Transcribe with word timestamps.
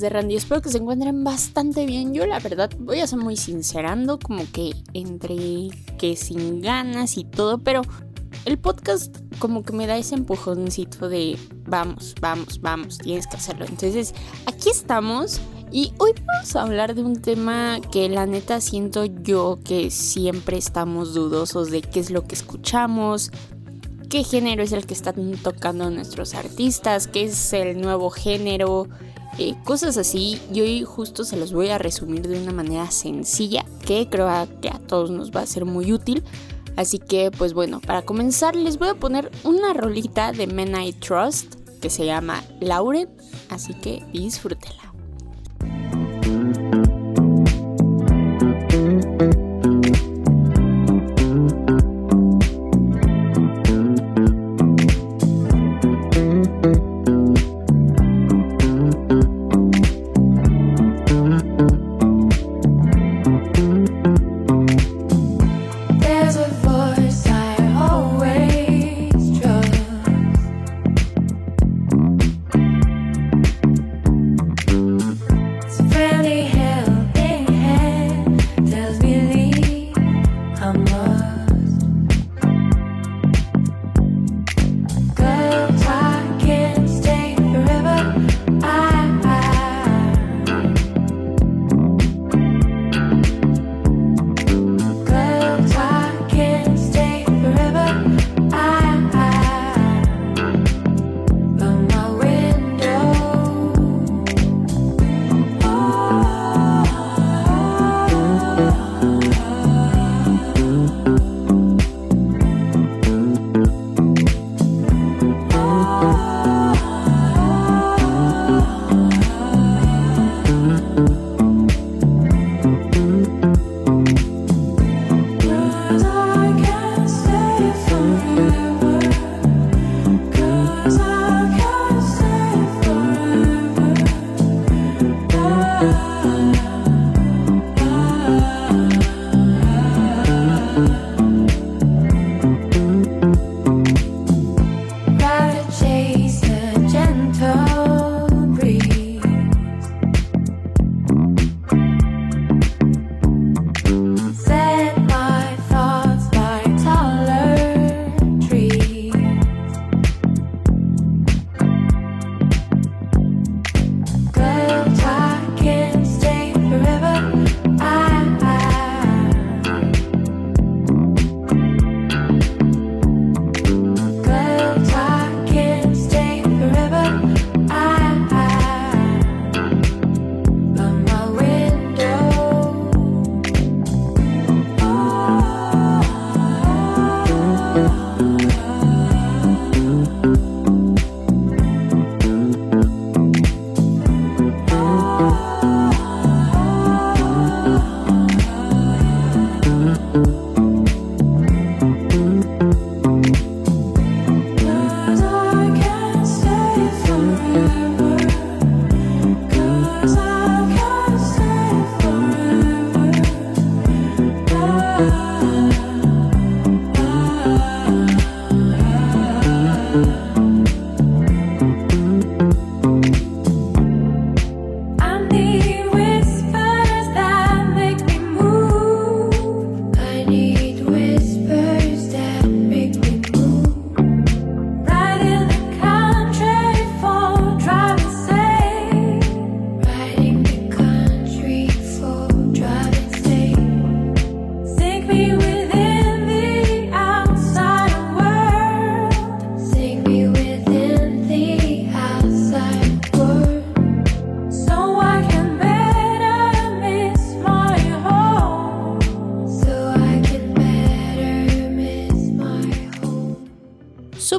De 0.00 0.08
Randy? 0.08 0.36
Espero 0.36 0.62
que 0.62 0.70
se 0.70 0.78
encuentren 0.78 1.24
bastante 1.24 1.86
bien. 1.86 2.14
Yo 2.14 2.26
la 2.26 2.38
verdad 2.40 2.70
voy 2.78 3.00
a 3.00 3.06
ser 3.06 3.18
muy 3.18 3.36
sincerando, 3.36 4.18
como 4.18 4.44
que 4.52 4.72
entre 4.94 5.68
que 5.98 6.16
sin 6.16 6.60
ganas 6.60 7.16
y 7.16 7.24
todo, 7.24 7.58
pero 7.58 7.82
el 8.44 8.58
podcast 8.58 9.16
como 9.38 9.62
que 9.62 9.72
me 9.72 9.86
da 9.86 9.96
ese 9.96 10.14
empujoncito 10.14 11.08
de 11.08 11.38
vamos, 11.66 12.14
vamos, 12.20 12.60
vamos, 12.60 12.98
tienes 12.98 13.26
que 13.26 13.36
hacerlo. 13.36 13.66
Entonces, 13.66 14.14
aquí 14.46 14.70
estamos 14.70 15.40
y 15.70 15.92
hoy 15.98 16.12
vamos 16.26 16.54
a 16.56 16.62
hablar 16.62 16.94
de 16.94 17.02
un 17.02 17.20
tema 17.20 17.80
que 17.90 18.08
la 18.08 18.26
neta 18.26 18.60
siento 18.60 19.04
yo 19.06 19.58
que 19.64 19.90
siempre 19.90 20.58
estamos 20.58 21.14
dudosos 21.14 21.70
de 21.70 21.82
qué 21.82 22.00
es 22.00 22.10
lo 22.10 22.24
que 22.26 22.34
escuchamos, 22.34 23.30
qué 24.10 24.24
género 24.24 24.62
es 24.62 24.72
el 24.72 24.86
que 24.86 24.92
están 24.92 25.32
tocando 25.42 25.88
nuestros 25.88 26.34
artistas, 26.34 27.06
qué 27.06 27.24
es 27.24 27.52
el 27.54 27.80
nuevo 27.80 28.10
género, 28.10 28.88
eh, 29.38 29.54
cosas 29.64 29.96
así. 29.96 30.40
Y 30.52 30.60
hoy 30.60 30.84
justo 30.84 31.24
se 31.24 31.36
los 31.36 31.52
voy 31.52 31.68
a 31.68 31.78
resumir 31.78 32.26
de 32.28 32.40
una 32.40 32.52
manera 32.52 32.90
sencilla 32.90 33.64
que 33.86 34.08
creo 34.08 34.28
que 34.60 34.68
a 34.68 34.78
todos 34.78 35.10
nos 35.10 35.30
va 35.30 35.40
a 35.40 35.46
ser 35.46 35.64
muy 35.64 35.92
útil. 35.92 36.22
Así 36.76 36.98
que 36.98 37.30
pues 37.30 37.52
bueno, 37.52 37.80
para 37.80 38.02
comenzar 38.02 38.56
les 38.56 38.78
voy 38.78 38.88
a 38.88 38.94
poner 38.94 39.30
una 39.44 39.72
rolita 39.74 40.32
de 40.32 40.46
Men 40.46 40.80
I 40.80 40.92
Trust 40.92 41.56
que 41.80 41.90
se 41.90 42.06
llama 42.06 42.42
Lauren, 42.60 43.08
así 43.50 43.74
que 43.74 44.04
disfrútela. 44.12 44.91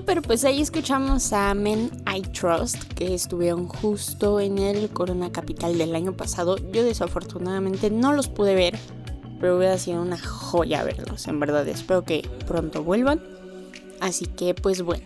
Pero 0.01 0.23
pues 0.23 0.43
ahí 0.43 0.59
escuchamos 0.59 1.33
a 1.33 1.53
Men 1.53 1.91
I 2.11 2.21
Trust, 2.21 2.83
que 2.95 3.13
estuvieron 3.13 3.67
justo 3.67 4.39
en 4.39 4.57
el 4.57 4.89
Corona 4.89 5.31
Capital 5.31 5.77
del 5.77 5.95
año 5.95 6.13
pasado. 6.13 6.57
Yo 6.71 6.83
desafortunadamente 6.83 7.91
no 7.91 8.11
los 8.11 8.27
pude 8.27 8.55
ver, 8.55 8.79
pero 9.39 9.57
hubiera 9.57 9.77
sido 9.77 10.01
una 10.01 10.17
joya 10.17 10.83
verlos, 10.83 11.27
en 11.27 11.39
verdad. 11.39 11.67
Espero 11.67 12.03
que 12.03 12.27
pronto 12.47 12.83
vuelvan. 12.83 13.21
Así 13.99 14.25
que 14.25 14.55
pues 14.55 14.81
bueno. 14.81 15.05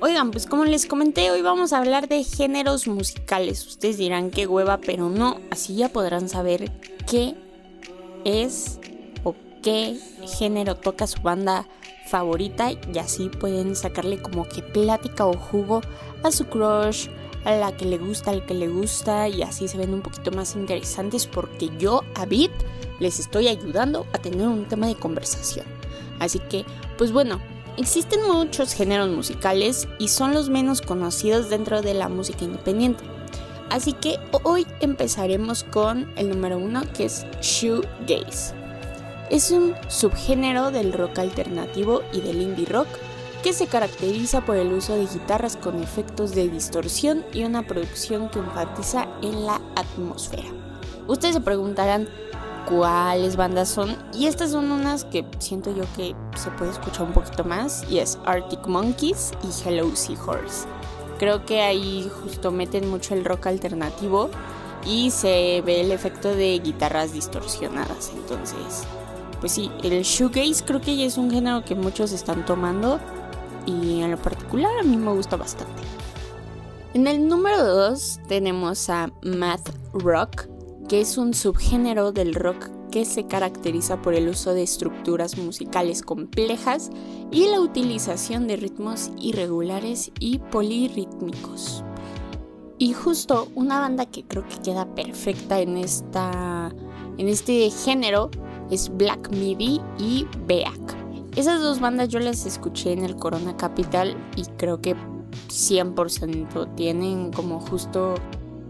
Oigan, 0.00 0.32
pues 0.32 0.46
como 0.46 0.64
les 0.64 0.86
comenté, 0.86 1.30
hoy 1.30 1.42
vamos 1.42 1.72
a 1.72 1.78
hablar 1.78 2.08
de 2.08 2.24
géneros 2.24 2.88
musicales. 2.88 3.64
Ustedes 3.64 3.98
dirán 3.98 4.30
que 4.30 4.48
hueva, 4.48 4.78
pero 4.78 5.08
no. 5.10 5.38
Así 5.50 5.76
ya 5.76 5.90
podrán 5.90 6.28
saber 6.28 6.72
qué 7.08 7.36
es 8.24 8.80
qué 9.62 9.98
género 10.38 10.76
toca 10.76 11.06
su 11.06 11.22
banda 11.22 11.66
favorita 12.06 12.72
y 12.72 12.98
así 12.98 13.28
pueden 13.28 13.74
sacarle 13.74 14.20
como 14.20 14.46
que 14.46 14.62
plática 14.62 15.24
o 15.26 15.34
jugo 15.34 15.80
a 16.22 16.30
su 16.30 16.46
crush, 16.46 17.08
a 17.44 17.52
la 17.52 17.76
que 17.76 17.86
le 17.86 17.98
gusta, 17.98 18.30
al 18.30 18.44
que 18.44 18.54
le 18.54 18.68
gusta 18.68 19.28
y 19.28 19.42
así 19.42 19.68
se 19.68 19.78
ven 19.78 19.94
un 19.94 20.02
poquito 20.02 20.30
más 20.30 20.54
interesantes 20.54 21.26
porque 21.26 21.70
yo 21.78 22.02
a 22.14 22.26
Bit 22.26 22.52
les 23.00 23.18
estoy 23.18 23.48
ayudando 23.48 24.06
a 24.12 24.18
tener 24.18 24.46
un 24.46 24.66
tema 24.66 24.86
de 24.86 24.94
conversación. 24.94 25.66
Así 26.20 26.38
que, 26.38 26.64
pues 26.98 27.10
bueno, 27.10 27.40
existen 27.76 28.20
muchos 28.26 28.74
géneros 28.74 29.10
musicales 29.10 29.88
y 29.98 30.08
son 30.08 30.34
los 30.34 30.50
menos 30.50 30.82
conocidos 30.82 31.50
dentro 31.50 31.82
de 31.82 31.94
la 31.94 32.08
música 32.08 32.44
independiente. 32.44 33.02
Así 33.70 33.94
que 33.94 34.18
hoy 34.44 34.66
empezaremos 34.80 35.64
con 35.64 36.12
el 36.16 36.28
número 36.28 36.58
uno 36.58 36.82
que 36.92 37.06
es 37.06 37.26
shoegaze. 37.40 38.61
Es 39.32 39.50
un 39.50 39.74
subgénero 39.88 40.70
del 40.70 40.92
rock 40.92 41.20
alternativo 41.20 42.02
y 42.12 42.20
del 42.20 42.42
indie 42.42 42.66
rock 42.66 42.86
que 43.42 43.54
se 43.54 43.66
caracteriza 43.66 44.42
por 44.42 44.56
el 44.56 44.70
uso 44.74 44.94
de 44.94 45.06
guitarras 45.06 45.56
con 45.56 45.82
efectos 45.82 46.34
de 46.34 46.50
distorsión 46.50 47.24
y 47.32 47.44
una 47.44 47.66
producción 47.66 48.28
que 48.28 48.40
enfatiza 48.40 49.08
en 49.22 49.46
la 49.46 49.58
atmósfera. 49.74 50.50
Ustedes 51.08 51.36
se 51.36 51.40
preguntarán 51.40 52.10
cuáles 52.68 53.36
bandas 53.36 53.70
son 53.70 53.96
y 54.12 54.26
estas 54.26 54.50
son 54.50 54.70
unas 54.70 55.06
que 55.06 55.24
siento 55.38 55.74
yo 55.74 55.84
que 55.96 56.14
se 56.36 56.50
puede 56.50 56.72
escuchar 56.72 57.06
un 57.06 57.14
poquito 57.14 57.42
más 57.42 57.86
y 57.90 58.00
es 58.00 58.18
Arctic 58.26 58.66
Monkeys 58.66 59.32
y 59.42 59.66
Hello 59.66 59.96
Seahorse. 59.96 60.68
Creo 61.18 61.46
que 61.46 61.62
ahí 61.62 62.06
justo 62.22 62.50
meten 62.50 62.86
mucho 62.90 63.14
el 63.14 63.24
rock 63.24 63.46
alternativo 63.46 64.28
y 64.84 65.10
se 65.10 65.62
ve 65.64 65.80
el 65.80 65.90
efecto 65.90 66.34
de 66.34 66.58
guitarras 66.58 67.14
distorsionadas, 67.14 68.12
entonces 68.14 68.86
pues 69.42 69.54
sí, 69.54 69.72
el 69.82 70.04
shoegaze 70.04 70.64
creo 70.64 70.80
que 70.80 70.96
ya 70.96 71.04
es 71.04 71.18
un 71.18 71.28
género 71.28 71.64
que 71.64 71.74
muchos 71.74 72.12
están 72.12 72.46
tomando 72.46 73.00
y 73.66 74.00
en 74.00 74.12
lo 74.12 74.16
particular 74.16 74.70
a 74.78 74.84
mí 74.84 74.96
me 74.96 75.12
gusta 75.12 75.36
bastante. 75.36 75.82
En 76.94 77.08
el 77.08 77.26
número 77.26 77.64
2 77.64 78.20
tenemos 78.28 78.88
a 78.88 79.10
math 79.20 79.74
rock, 79.94 80.46
que 80.88 81.00
es 81.00 81.18
un 81.18 81.34
subgénero 81.34 82.12
del 82.12 82.36
rock 82.36 82.70
que 82.92 83.04
se 83.04 83.26
caracteriza 83.26 84.00
por 84.00 84.14
el 84.14 84.28
uso 84.28 84.54
de 84.54 84.62
estructuras 84.62 85.36
musicales 85.36 86.02
complejas 86.02 86.90
y 87.32 87.48
la 87.48 87.60
utilización 87.60 88.46
de 88.46 88.54
ritmos 88.54 89.10
irregulares 89.18 90.12
y 90.20 90.38
polirrítmicos. 90.38 91.82
Y 92.78 92.92
justo 92.92 93.48
una 93.56 93.80
banda 93.80 94.06
que 94.06 94.22
creo 94.22 94.46
que 94.46 94.62
queda 94.62 94.94
perfecta 94.94 95.58
en, 95.58 95.78
esta, 95.78 96.72
en 97.18 97.26
este 97.26 97.70
género 97.70 98.30
es 98.72 98.90
Black 98.96 99.30
Midi 99.30 99.80
y 99.98 100.26
Beak. 100.46 100.96
Esas 101.36 101.60
dos 101.60 101.78
bandas 101.78 102.08
yo 102.08 102.18
las 102.18 102.46
escuché 102.46 102.92
en 102.92 103.04
el 103.04 103.16
Corona 103.16 103.56
Capital 103.56 104.16
y 104.34 104.44
creo 104.56 104.80
que 104.80 104.96
100% 105.48 106.74
tienen 106.74 107.30
como 107.32 107.60
justo 107.60 108.14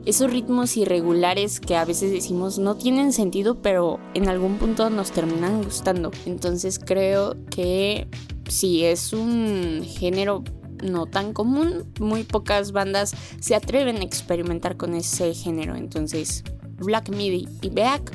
esos 0.04 0.32
ritmos 0.32 0.76
irregulares 0.76 1.60
que 1.60 1.76
a 1.76 1.84
veces 1.84 2.10
decimos 2.10 2.58
no 2.58 2.76
tienen 2.76 3.12
sentido, 3.12 3.62
pero 3.62 4.00
en 4.14 4.28
algún 4.28 4.58
punto 4.58 4.90
nos 4.90 5.12
terminan 5.12 5.62
gustando. 5.62 6.10
Entonces 6.26 6.80
creo 6.80 7.36
que 7.50 8.08
si 8.48 8.84
es 8.84 9.12
un 9.12 9.84
género 9.84 10.42
no 10.82 11.06
tan 11.06 11.32
común, 11.32 11.84
muy 12.00 12.24
pocas 12.24 12.72
bandas 12.72 13.14
se 13.38 13.54
atreven 13.54 13.98
a 13.98 14.02
experimentar 14.02 14.76
con 14.76 14.94
ese 14.94 15.32
género. 15.32 15.76
Entonces, 15.76 16.42
Black 16.78 17.10
Midi 17.10 17.48
y 17.60 17.70
Beak 17.70 18.12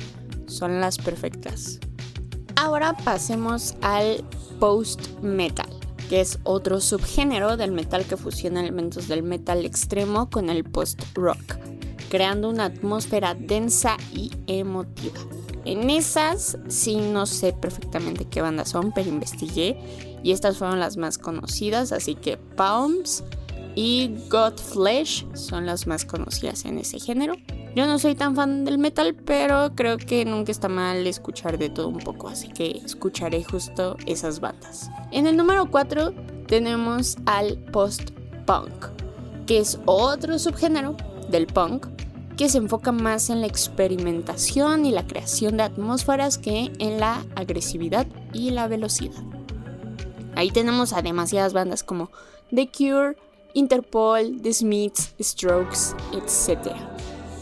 son 0.48 0.80
las 0.80 0.98
perfectas. 0.98 1.78
Ahora 2.56 2.96
pasemos 3.04 3.76
al 3.82 4.24
post-metal, 4.58 5.68
que 6.08 6.20
es 6.20 6.40
otro 6.42 6.80
subgénero 6.80 7.56
del 7.56 7.70
metal 7.70 8.04
que 8.04 8.16
fusiona 8.16 8.60
elementos 8.60 9.06
del 9.06 9.22
metal 9.22 9.64
extremo 9.64 10.28
con 10.28 10.50
el 10.50 10.64
post-rock, 10.64 11.56
creando 12.10 12.50
una 12.50 12.64
atmósfera 12.64 13.34
densa 13.34 13.96
y 14.12 14.32
emotiva. 14.48 15.20
En 15.64 15.90
esas 15.90 16.58
sí 16.68 16.96
no 16.96 17.26
sé 17.26 17.52
perfectamente 17.52 18.24
qué 18.24 18.40
bandas 18.40 18.70
son, 18.70 18.90
pero 18.92 19.08
investigué 19.08 19.78
y 20.22 20.32
estas 20.32 20.56
fueron 20.56 20.80
las 20.80 20.96
más 20.96 21.18
conocidas, 21.18 21.92
así 21.92 22.14
que 22.14 22.38
Palms 22.38 23.22
y 23.74 24.16
Godflesh 24.30 25.26
son 25.34 25.66
las 25.66 25.86
más 25.86 26.04
conocidas 26.04 26.64
en 26.64 26.78
ese 26.78 26.98
género. 26.98 27.34
Yo 27.78 27.86
no 27.86 28.00
soy 28.00 28.16
tan 28.16 28.34
fan 28.34 28.64
del 28.64 28.76
metal, 28.76 29.14
pero 29.14 29.70
creo 29.76 29.98
que 29.98 30.24
nunca 30.24 30.50
está 30.50 30.68
mal 30.68 31.06
escuchar 31.06 31.58
de 31.58 31.70
todo 31.70 31.86
un 31.86 32.00
poco, 32.00 32.26
así 32.26 32.48
que 32.48 32.82
escucharé 32.84 33.44
justo 33.44 33.96
esas 34.04 34.40
bandas. 34.40 34.90
En 35.12 35.28
el 35.28 35.36
número 35.36 35.70
4 35.70 36.12
tenemos 36.48 37.18
al 37.24 37.56
post-punk, 37.70 38.86
que 39.46 39.58
es 39.58 39.78
otro 39.84 40.40
subgénero 40.40 40.96
del 41.30 41.46
punk 41.46 41.86
que 42.36 42.48
se 42.48 42.58
enfoca 42.58 42.90
más 42.90 43.30
en 43.30 43.42
la 43.42 43.46
experimentación 43.46 44.84
y 44.84 44.90
la 44.90 45.06
creación 45.06 45.58
de 45.58 45.62
atmósferas 45.62 46.36
que 46.36 46.72
en 46.80 46.98
la 46.98 47.24
agresividad 47.36 48.08
y 48.32 48.50
la 48.50 48.66
velocidad. 48.66 49.22
Ahí 50.34 50.50
tenemos 50.50 50.92
a 50.92 51.00
demasiadas 51.00 51.52
bandas 51.52 51.84
como 51.84 52.10
The 52.52 52.72
Cure, 52.76 53.16
Interpol, 53.54 54.42
The 54.42 54.52
Smiths, 54.52 55.14
Strokes, 55.20 55.94
etc. 56.12 56.74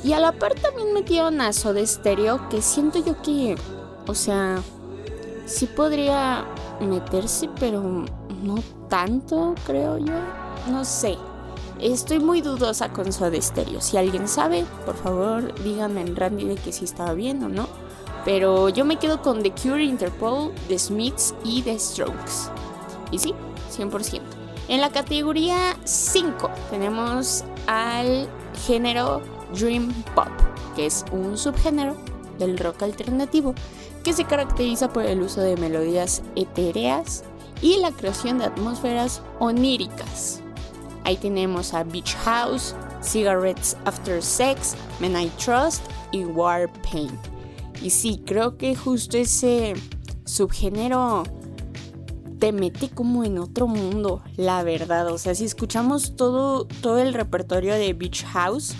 Y 0.06 0.12
a 0.12 0.20
la 0.20 0.30
par 0.30 0.54
también 0.54 0.92
metieron 0.92 1.40
a 1.40 1.52
Soda 1.52 1.84
Stereo, 1.84 2.48
que 2.48 2.62
siento 2.62 3.04
yo 3.04 3.20
que, 3.22 3.56
o 4.06 4.14
sea, 4.14 4.62
sí 5.46 5.66
podría 5.66 6.44
meterse, 6.80 7.50
pero 7.58 7.82
no 7.82 8.54
tanto, 8.88 9.56
creo 9.66 9.98
yo. 9.98 10.14
No 10.70 10.84
sé. 10.84 11.16
Estoy 11.80 12.20
muy 12.20 12.40
dudosa 12.40 12.92
con 12.92 13.12
Soda 13.12 13.42
Stereo. 13.42 13.80
Si 13.80 13.96
alguien 13.96 14.28
sabe, 14.28 14.64
por 14.84 14.94
favor, 14.94 15.52
díganme 15.64 16.02
en 16.02 16.14
Randy 16.14 16.44
de 16.44 16.54
que 16.54 16.70
sí 16.70 16.84
estaba 16.84 17.12
bien 17.12 17.42
o 17.42 17.48
no. 17.48 17.66
Pero 18.24 18.68
yo 18.68 18.84
me 18.84 19.00
quedo 19.00 19.22
con 19.22 19.42
The 19.42 19.50
Cure, 19.60 19.82
Interpol, 19.82 20.52
The 20.68 20.78
Smiths 20.78 21.34
y 21.42 21.62
The 21.62 21.80
Strokes. 21.80 22.52
Y 23.10 23.18
sí, 23.18 23.34
100%. 23.76 24.20
En 24.68 24.80
la 24.80 24.90
categoría 24.90 25.76
5 25.82 26.48
tenemos 26.70 27.42
al 27.66 28.28
género 28.68 29.20
Dream 29.52 29.92
Pop, 30.14 30.28
que 30.74 30.86
es 30.86 31.04
un 31.12 31.36
subgénero 31.36 31.96
del 32.38 32.58
rock 32.58 32.82
alternativo 32.82 33.54
que 34.04 34.12
se 34.12 34.24
caracteriza 34.24 34.92
por 34.92 35.04
el 35.04 35.22
uso 35.22 35.40
de 35.40 35.56
melodías 35.56 36.22
etéreas 36.36 37.24
y 37.62 37.78
la 37.78 37.90
creación 37.92 38.38
de 38.38 38.44
atmósferas 38.44 39.22
oníricas. 39.38 40.40
Ahí 41.04 41.16
tenemos 41.16 41.72
a 41.72 41.84
Beach 41.84 42.14
House, 42.24 42.74
Cigarettes 43.02 43.76
After 43.84 44.22
Sex, 44.22 44.74
Men 45.00 45.16
I 45.16 45.30
Trust 45.38 45.82
y 46.12 46.24
War 46.24 46.70
Paint. 46.82 47.14
Y 47.82 47.90
sí, 47.90 48.22
creo 48.26 48.56
que 48.56 48.74
justo 48.74 49.16
ese 49.16 49.74
subgénero 50.24 51.22
te 52.38 52.52
mete 52.52 52.88
como 52.90 53.24
en 53.24 53.38
otro 53.38 53.66
mundo, 53.66 54.22
la 54.36 54.62
verdad. 54.62 55.08
O 55.08 55.18
sea, 55.18 55.34
si 55.34 55.44
escuchamos 55.44 56.16
todo, 56.16 56.66
todo 56.80 56.98
el 56.98 57.14
repertorio 57.14 57.74
de 57.74 57.92
Beach 57.92 58.24
House, 58.24 58.74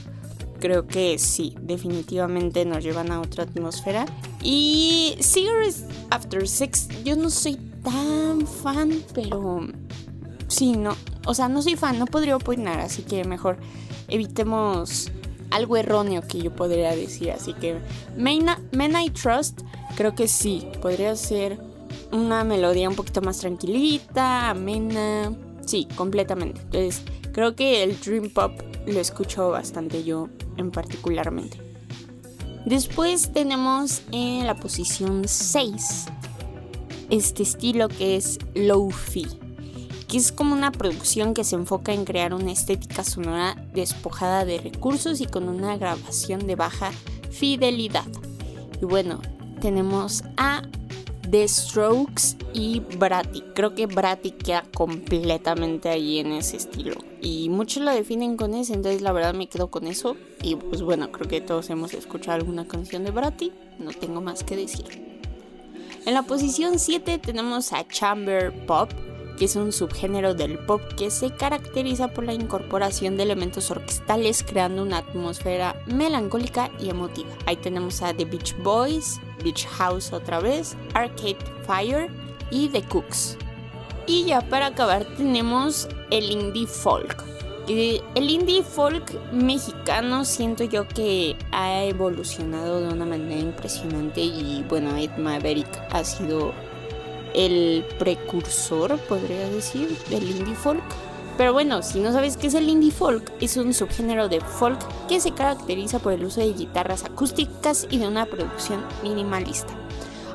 creo 0.66 0.88
que 0.88 1.16
sí, 1.16 1.54
definitivamente 1.61 2.64
nos 2.64 2.82
llevan 2.82 3.12
a 3.12 3.20
otra 3.20 3.44
atmósfera. 3.44 4.04
Y 4.42 5.16
Cigarettes 5.20 5.85
After 6.11 6.49
Sex, 6.49 6.88
yo 7.04 7.14
no 7.14 7.30
soy 7.30 7.54
tan 7.85 8.44
fan, 8.44 9.00
pero 9.14 9.61
sí, 10.49 10.73
no. 10.73 10.96
O 11.25 11.35
sea, 11.35 11.49
no 11.49 11.62
soy 11.62 11.76
fan, 11.76 12.00
no 12.00 12.06
podría 12.06 12.35
opinar, 12.35 12.80
así 12.80 13.02
que 13.02 13.23
mejor 13.23 13.58
evitemos 14.08 15.12
algo 15.52 15.76
erróneo 15.76 16.23
que 16.26 16.42
yo 16.42 16.52
podría 16.52 16.96
decir. 16.96 17.30
Así 17.30 17.52
que 17.52 17.78
Men, 18.16 18.49
I 18.96 19.11
Trust, 19.11 19.61
creo 19.96 20.16
que 20.16 20.26
sí, 20.26 20.66
podría 20.82 21.14
ser 21.14 21.61
una 22.11 22.42
melodía 22.42 22.88
un 22.88 22.96
poquito 22.96 23.23
más 23.23 23.38
tranquilita, 23.38 24.50
amena. 24.50 25.32
Sí, 25.64 25.87
completamente. 25.94 26.61
Entonces, 26.62 27.02
creo 27.30 27.54
que 27.54 27.85
el 27.85 28.00
Dream 28.00 28.30
Pop 28.30 28.50
lo 28.85 28.99
escucho 28.99 29.50
bastante 29.50 30.02
yo 30.02 30.28
en 30.56 30.70
particularmente. 30.70 31.60
Después 32.64 33.32
tenemos 33.32 34.02
en 34.10 34.46
la 34.46 34.56
posición 34.56 35.22
6 35.26 36.06
este 37.10 37.44
estilo 37.44 37.88
que 37.88 38.16
es 38.16 38.38
low-fi. 38.54 39.26
que 40.08 40.18
es 40.18 40.30
como 40.30 40.54
una 40.54 40.70
producción 40.70 41.34
que 41.34 41.42
se 41.42 41.56
enfoca 41.56 41.92
en 41.92 42.04
crear 42.04 42.32
una 42.32 42.52
estética 42.52 43.02
sonora 43.02 43.56
despojada 43.75 44.44
de 44.44 44.58
recursos 44.58 45.20
y 45.20 45.26
con 45.26 45.48
una 45.48 45.76
grabación 45.76 46.46
de 46.46 46.54
baja 46.54 46.92
fidelidad. 47.30 48.06
Y 48.80 48.84
bueno, 48.84 49.20
tenemos 49.60 50.22
a 50.36 50.62
The 51.30 51.49
Strokes 51.49 52.37
y 52.52 52.80
Bratty. 52.99 53.42
Creo 53.54 53.75
que 53.75 53.87
Bratty 53.87 54.30
queda 54.33 54.64
completamente 54.75 55.88
ahí 55.88 56.18
en 56.18 56.33
ese 56.33 56.56
estilo. 56.56 56.95
Y 57.21 57.49
muchos 57.49 57.83
lo 57.83 57.90
definen 57.90 58.37
con 58.37 58.54
ese, 58.54 58.75
entonces 58.75 59.02
la 59.02 59.12
verdad 59.12 59.35
me 59.35 59.49
quedo 59.49 59.68
con 59.68 59.87
eso. 59.87 60.16
Y 60.42 60.56
pues 60.56 60.83
bueno, 60.83 61.11
creo 61.11 61.28
que 61.28 61.40
todos 61.40 61.71
hemos 61.71 61.95
escuchado 61.95 62.37
alguna 62.37 62.66
canción 62.66 63.04
de 63.04 63.11
Bratty. 63.11 63.52
No 63.78 63.90
tengo 63.90 64.21
más 64.21 64.45
que 64.45 64.56
decir. 64.56 65.06
En 66.04 66.14
la 66.14 66.23
posición 66.23 66.78
7 66.78 67.18
tenemos 67.18 67.73
a 67.73 67.87
Chamber 67.88 68.52
Pop, 68.66 68.90
que 69.37 69.47
es 69.47 69.56
un 69.56 69.73
subgénero 69.73 70.35
del 70.35 70.59
pop 70.59 70.80
que 70.97 71.11
se 71.11 71.30
caracteriza 71.30 72.09
por 72.09 72.25
la 72.25 72.33
incorporación 72.33 73.16
de 73.16 73.25
elementos 73.25 73.71
orquestales 73.71 74.42
creando 74.42 74.83
una 74.83 74.99
atmósfera 74.99 75.83
melancólica 75.87 76.71
y 76.80 76.88
emotiva. 76.88 77.28
Ahí 77.45 77.56
tenemos 77.56 78.02
a 78.02 78.14
The 78.14 78.25
Beach 78.25 78.56
Boys, 78.62 79.21
Beach 79.46 79.64
House 79.78 80.12
otra 80.12 80.40
vez, 80.40 80.76
Arcade 80.94 81.38
Fire 81.66 82.10
y 82.50 82.68
The 82.68 82.82
Cooks. 82.82 83.38
Y 84.08 84.24
ya 84.24 84.40
para 84.40 84.66
acabar 84.66 85.04
tenemos 85.16 85.88
el 86.10 86.32
indie 86.32 86.66
folk. 86.66 87.24
El 87.68 88.30
indie 88.30 88.62
folk 88.62 89.12
mexicano 89.32 90.24
siento 90.24 90.64
yo 90.64 90.86
que 90.86 91.36
ha 91.52 91.84
evolucionado 91.84 92.80
de 92.80 92.94
una 92.94 93.04
manera 93.04 93.40
impresionante 93.40 94.20
y 94.20 94.64
bueno, 94.68 94.96
Ed 94.96 95.16
Maverick 95.16 95.68
ha 95.90 96.02
sido 96.04 96.52
el 97.34 97.84
precursor, 97.98 98.98
podría 99.08 99.48
decir, 99.48 99.96
del 100.10 100.28
indie 100.28 100.54
folk. 100.54 100.82
Pero 101.37 101.52
bueno, 101.52 101.83
si 101.83 102.00
no 102.00 102.12
sabes 102.12 102.37
qué 102.37 102.47
es 102.47 102.55
el 102.55 102.69
indie 102.69 102.90
folk, 102.90 103.31
es 103.40 103.57
un 103.57 103.75
subgénero 103.75 104.28
de 104.28 104.40
folk 104.40 104.78
que 105.07 105.21
se 105.21 105.33
caracteriza 105.33 105.99
por 105.99 106.14
el 106.14 106.25
uso 106.25 106.40
de 106.40 106.52
guitarras 106.52 107.05
acústicas 107.05 107.87
y 107.90 107.99
de 107.99 108.09
una 108.09 108.25
producción 108.25 108.83
minimalista. 109.02 109.75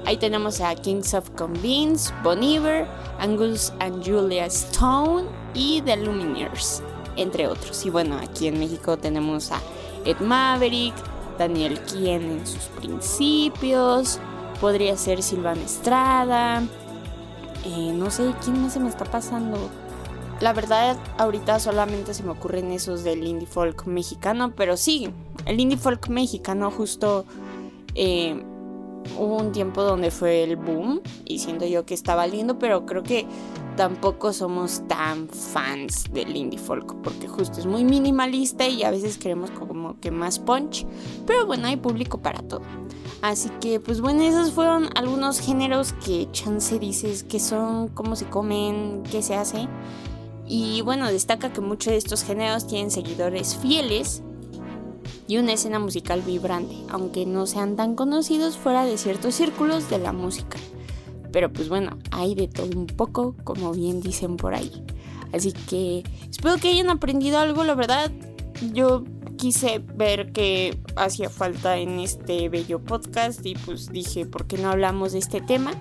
Ahí 0.06 0.18
tenemos 0.18 0.62
a 0.62 0.76
Kings 0.76 1.14
of 1.14 1.30
Convenience, 1.32 2.14
Bon 2.24 2.42
Iver, 2.44 2.88
Angus 3.20 3.74
and 3.80 4.06
Julia 4.06 4.46
Stone 4.46 5.26
y 5.54 5.82
The 5.82 5.98
Lumineers, 5.98 6.82
entre 7.16 7.48
otros. 7.48 7.86
Y 7.86 7.90
bueno, 7.90 8.18
aquí 8.22 8.48
en 8.48 8.60
México 8.60 8.98
tenemos 8.98 9.52
a 9.52 9.60
Ed 10.06 10.20
Maverick, 10.20 10.96
Daniel 11.38 11.80
Kien 11.82 12.24
en 12.24 12.48
sus 12.48 12.64
principios, 12.80 14.20
podría 14.60 14.96
ser 14.98 15.24
Silvana 15.24 15.64
Estrada, 15.64 16.64
eh, 17.66 17.92
no 17.94 18.10
sé 18.10 18.34
quién 18.44 18.62
más 18.62 18.74
se 18.74 18.80
me 18.80 18.90
está 18.90 19.06
pasando. 19.06 19.70
La 20.42 20.54
verdad, 20.54 20.98
ahorita 21.20 21.60
solamente 21.60 22.16
se 22.16 22.24
me 22.24 22.32
ocurren 22.32 22.72
esos 22.72 23.04
del 23.04 23.28
indie 23.28 23.48
folk 23.48 23.86
mexicano, 23.86 24.54
pero 24.56 24.76
sí, 24.76 25.08
el 25.46 25.60
indie 25.60 25.78
folk 25.78 26.10
mexicano 26.10 26.72
justo 26.72 27.26
eh, 27.94 28.44
hubo 29.20 29.38
un 29.38 29.52
tiempo 29.52 29.84
donde 29.84 30.10
fue 30.10 30.44
el 30.44 30.56
boom 30.56 31.02
y 31.26 31.38
siento 31.38 31.68
yo 31.68 31.86
que 31.86 31.94
estaba 31.94 32.26
lindo, 32.26 32.58
pero 32.58 32.88
creo 32.88 33.04
que 33.04 33.28
tampoco 33.78 34.34
somos 34.34 34.82
tan 34.88 35.30
fans 35.30 36.06
del 36.12 36.36
indie 36.36 36.60
folk 36.60 36.96
porque 37.04 37.28
justo 37.28 37.60
es 37.60 37.68
muy 37.68 37.84
minimalista 37.84 38.68
y 38.68 38.82
a 38.82 38.90
veces 38.90 39.20
queremos 39.20 39.52
como 39.52 40.00
que 40.00 40.10
más 40.10 40.40
punch, 40.40 40.88
pero 41.28 41.46
bueno, 41.46 41.68
hay 41.68 41.78
público 41.78 42.18
para 42.18 42.42
todo. 42.42 42.62
Así 43.22 43.50
que, 43.60 43.80
pues 43.80 44.02
bueno, 44.02 44.24
esos 44.24 44.52
fueron 44.52 44.90
algunos 44.96 45.40
géneros 45.40 45.94
que 46.04 46.28
chance 46.32 46.80
dices 46.80 47.24
que 47.24 47.40
son, 47.40 47.90
cómo 47.90 48.16
se 48.16 48.26
comen, 48.26 49.04
qué 49.12 49.22
se 49.22 49.36
hace. 49.36 49.68
Y 50.54 50.82
bueno, 50.82 51.10
destaca 51.10 51.54
que 51.54 51.62
muchos 51.62 51.94
de 51.94 51.98
estos 51.98 52.26
géneros 52.26 52.68
tienen 52.68 52.92
seguidores 52.92 53.56
fieles 53.56 54.22
y 55.26 55.38
una 55.38 55.54
escena 55.54 55.80
musical 55.80 56.22
vibrante, 56.24 56.76
aunque 56.90 57.26
no 57.26 57.48
sean 57.48 57.78
tan 57.78 57.96
conocidos 57.96 58.58
fuera 58.58 58.84
de 58.84 58.98
ciertos 58.98 59.34
círculos 59.36 59.90
de 59.90 60.00
la 60.00 60.12
música. 60.12 60.58
Pero 61.32 61.54
pues 61.54 61.70
bueno, 61.70 61.98
hay 62.12 62.36
de 62.36 62.50
todo 62.50 62.78
un 62.78 62.86
poco, 62.86 63.34
como 63.46 63.72
bien 63.72 64.02
dicen 64.02 64.36
por 64.36 64.54
ahí. 64.54 64.84
Así 65.32 65.54
que 65.54 66.04
espero 66.30 66.58
que 66.58 66.68
hayan 66.68 66.90
aprendido 66.90 67.40
algo, 67.40 67.64
la 67.64 67.76
verdad. 67.76 68.12
Yo 68.74 69.06
quise 69.38 69.80
ver 69.80 70.34
qué 70.34 70.78
hacía 70.98 71.30
falta 71.30 71.78
en 71.78 72.02
este 72.02 72.50
bello 72.50 72.80
podcast 72.80 73.46
y 73.46 73.56
pues 73.56 73.90
dije, 73.90 74.26
¿por 74.26 74.48
qué 74.48 74.58
no 74.58 74.70
hablamos 74.70 75.14
de 75.14 75.20
este 75.20 75.40
tema? 75.40 75.72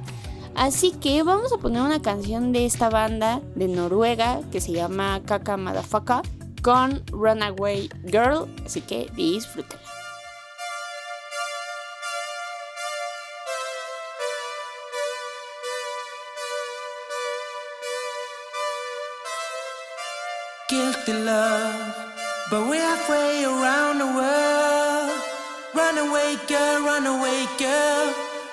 Así 0.55 0.93
que 0.93 1.23
vamos 1.23 1.53
a 1.53 1.59
poner 1.59 1.83
una 1.83 2.03
canción 2.03 2.53
de 2.53 2.67
esta 2.67 2.91
banda 2.91 3.41
de 3.55 3.69
Noruega 3.69 4.41
que 4.53 4.61
se 4.61 4.73
llama 4.73 5.21
Kaka 5.25 5.57
Madafaka 5.57 6.23
con 6.63 7.03
Runaway 7.07 7.89
Girl, 8.05 8.47
así 8.65 8.81
que 8.81 9.11
disfrútenla. 9.17 9.90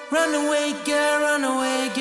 Run 0.09 0.33
away, 0.33 0.73
girl, 0.85 1.19
run 1.21 1.43
away, 1.43 1.89
girl. 1.93 1.96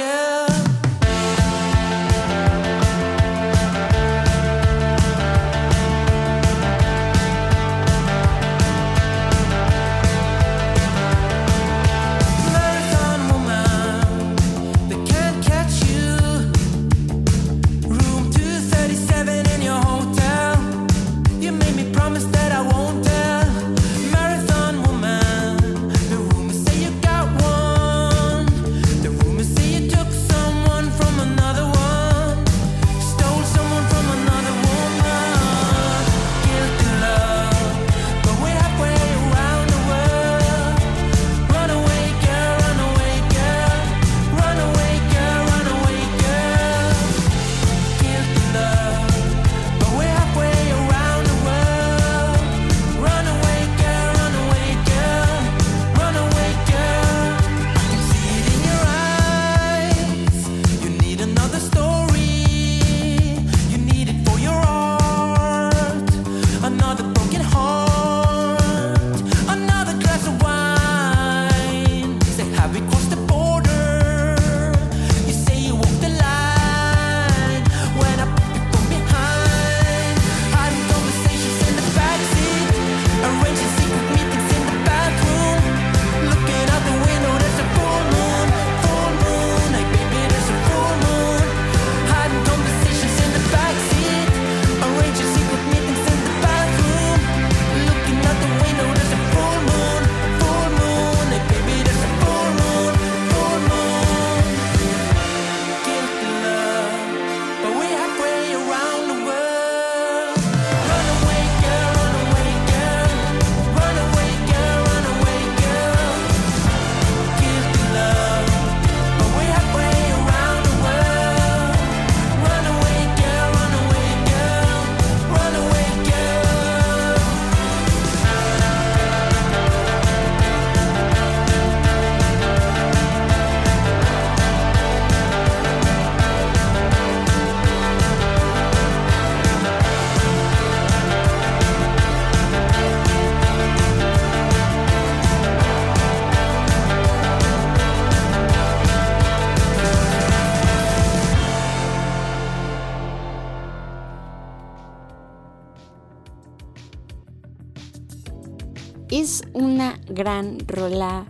Gran 160.17 160.59
rola 160.67 161.27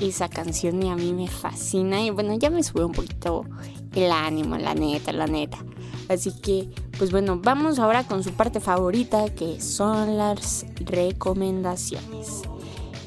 esa 0.00 0.28
canción 0.28 0.82
y 0.82 0.88
a 0.88 0.96
mí 0.96 1.12
me 1.12 1.28
fascina 1.28 2.00
y 2.02 2.10
bueno, 2.10 2.34
ya 2.38 2.50
me 2.50 2.62
sube 2.62 2.84
un 2.84 2.92
poquito 2.92 3.44
el 3.94 4.10
ánimo, 4.10 4.56
la 4.56 4.74
neta, 4.74 5.12
la 5.12 5.26
neta. 5.26 5.58
Así 6.08 6.32
que, 6.32 6.70
pues 6.96 7.10
bueno, 7.10 7.38
vamos 7.42 7.78
ahora 7.78 8.04
con 8.04 8.22
su 8.24 8.32
parte 8.32 8.60
favorita 8.60 9.28
que 9.34 9.60
son 9.60 10.16
las 10.16 10.64
recomendaciones. 10.80 12.42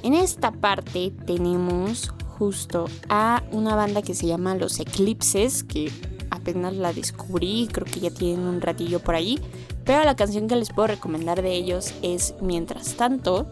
En 0.04 0.14
esta 0.14 0.52
parte 0.52 1.12
tenemos 1.26 2.14
justo 2.38 2.86
a 3.08 3.44
una 3.52 3.76
banda 3.76 4.02
que 4.02 4.14
se 4.14 4.28
llama 4.28 4.56
Los 4.56 4.80
Eclipses, 4.80 5.64
que 5.64 5.92
apenas 6.30 6.74
la 6.74 6.92
descubrí, 6.92 7.70
creo 7.72 7.86
que 7.86 8.00
ya 8.00 8.12
tienen 8.12 8.46
un 8.46 8.62
ratillo 8.62 9.00
por 9.00 9.16
ahí, 9.16 9.40
pero 9.86 10.04
la 10.04 10.16
canción 10.16 10.48
que 10.48 10.56
les 10.56 10.70
puedo 10.70 10.88
recomendar 10.88 11.42
de 11.42 11.54
ellos 11.54 11.94
es 12.02 12.36
Mientras 12.42 12.96
tanto. 12.96 13.48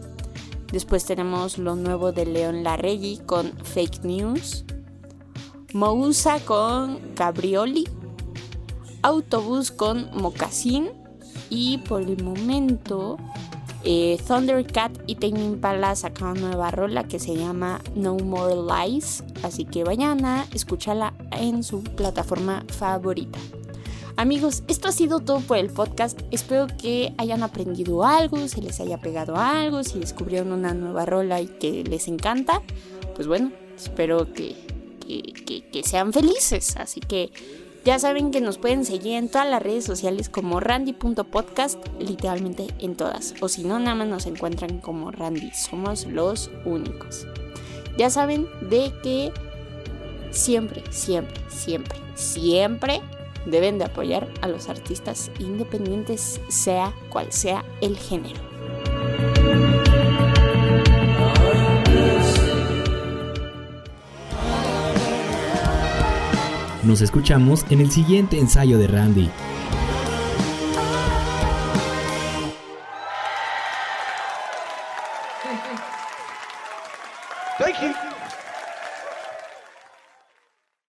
Después 0.72 1.04
tenemos 1.04 1.58
lo 1.58 1.74
nuevo 1.74 2.12
de 2.12 2.26
León 2.26 2.62
Larregui 2.62 3.18
con 3.26 3.52
Fake 3.64 4.04
News. 4.04 4.64
Mousa 5.72 6.40
con 6.40 6.98
Cabrioli. 7.14 7.88
Autobús 9.02 9.72
con 9.72 10.10
Mocasín. 10.14 10.90
Y 11.48 11.78
por 11.78 12.02
el 12.02 12.22
momento, 12.22 13.16
eh, 13.82 14.20
Thundercat 14.26 14.92
y 15.06 15.16
Tame 15.16 15.44
Impala 15.44 15.96
sacaron 15.96 16.40
nueva 16.40 16.70
rola 16.70 17.04
que 17.04 17.18
se 17.18 17.34
llama 17.34 17.80
No 17.96 18.16
More 18.16 18.54
Lies. 18.54 19.24
Así 19.42 19.64
que 19.64 19.82
vayan 19.82 20.24
a 20.24 20.46
escucharla 20.54 21.14
en 21.32 21.64
su 21.64 21.82
plataforma 21.82 22.64
favorita. 22.68 23.38
Amigos, 24.20 24.64
esto 24.68 24.86
ha 24.86 24.92
sido 24.92 25.20
todo 25.20 25.40
por 25.40 25.56
el 25.56 25.70
podcast. 25.70 26.20
Espero 26.30 26.66
que 26.66 27.14
hayan 27.16 27.42
aprendido 27.42 28.04
algo, 28.04 28.48
se 28.48 28.60
les 28.60 28.78
haya 28.78 28.98
pegado 28.98 29.36
algo, 29.36 29.82
si 29.82 29.98
descubrieron 29.98 30.52
una 30.52 30.74
nueva 30.74 31.06
rola 31.06 31.40
y 31.40 31.46
que 31.46 31.84
les 31.84 32.06
encanta. 32.06 32.60
Pues 33.14 33.26
bueno, 33.26 33.50
espero 33.74 34.30
que, 34.34 34.56
que, 35.06 35.82
sean 35.84 36.12
felices. 36.12 36.76
Así 36.76 37.00
que 37.00 37.32
ya 37.82 37.98
saben 37.98 38.30
que 38.30 38.42
nos 38.42 38.58
pueden 38.58 38.84
seguir 38.84 39.14
en 39.14 39.30
todas 39.30 39.48
las 39.48 39.62
redes 39.62 39.86
sociales 39.86 40.28
como 40.28 40.60
randy.podcast, 40.60 41.82
literalmente 41.98 42.66
en 42.78 42.96
todas. 42.96 43.32
O 43.40 43.48
si 43.48 43.64
no, 43.64 43.78
nada 43.78 43.94
más 43.94 44.08
nos 44.08 44.26
encuentran 44.26 44.80
como 44.80 45.10
Randy. 45.10 45.50
Somos 45.52 46.04
los 46.04 46.50
únicos. 46.66 47.26
Ya 47.96 48.10
saben 48.10 48.46
de 48.68 48.92
que 49.02 49.32
siempre, 50.30 50.82
siempre, 50.90 51.40
siempre, 51.48 51.98
siempre 52.16 53.00
deben 53.46 53.78
de 53.78 53.84
apoyar 53.84 54.28
a 54.42 54.48
los 54.48 54.68
artistas 54.68 55.30
independientes, 55.38 56.40
sea 56.48 56.92
cual 57.08 57.32
sea 57.32 57.64
el 57.80 57.96
género. 57.96 58.40
Nos 66.82 67.02
escuchamos 67.02 67.64
en 67.70 67.80
el 67.80 67.90
siguiente 67.90 68.38
ensayo 68.38 68.78
de 68.78 68.86
Randy. 68.86 69.30